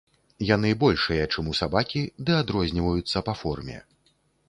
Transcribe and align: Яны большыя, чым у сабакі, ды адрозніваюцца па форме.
Яны 0.55 0.71
большыя, 0.83 1.27
чым 1.35 1.53
у 1.53 1.53
сабакі, 1.61 2.03
ды 2.25 2.31
адрозніваюцца 2.41 3.27
па 3.29 3.41
форме. 3.45 3.77